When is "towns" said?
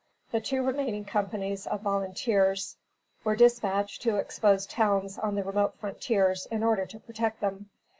4.71-5.19